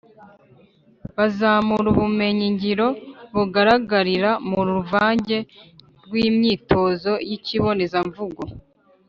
bazamura 1.15 1.85
ubumenyi 1.93 2.45
ngiro 2.53 2.87
bugaragarira 3.33 4.31
mu 4.49 4.59
ruvange 4.69 5.37
rw’imyitozo 6.05 7.11
y’ikibonezamvugo 7.29 8.41